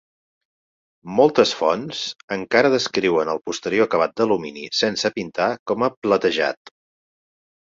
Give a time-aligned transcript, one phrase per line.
[1.19, 1.99] Moltes fonts
[2.37, 6.75] encara descriuen el posterior acabat d'alumini sense pintar com a "platejat".